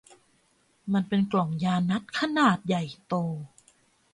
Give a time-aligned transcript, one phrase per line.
[0.93, 3.13] มันเป็นกล่องยานัตถุ์ขนาดใหญ่โต